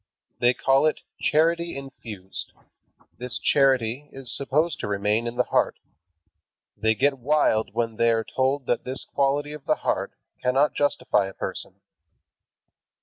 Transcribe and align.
They 0.39 0.55
call 0.55 0.87
it 0.87 1.01
"charity 1.21 1.77
infused." 1.77 2.53
This 3.19 3.37
charity 3.37 4.07
is 4.09 4.35
supposed 4.35 4.79
to 4.79 4.87
remain 4.87 5.27
in 5.27 5.35
the 5.35 5.43
heart. 5.43 5.77
They 6.75 6.95
get 6.95 7.19
wild 7.19 7.75
when 7.75 7.97
they 7.97 8.09
are 8.09 8.23
told 8.23 8.65
that 8.65 8.83
this 8.83 9.05
quality 9.05 9.53
of 9.53 9.65
the 9.65 9.75
heart 9.85 10.13
cannot 10.41 10.73
justify 10.73 11.27
a 11.27 11.35
person. 11.35 11.81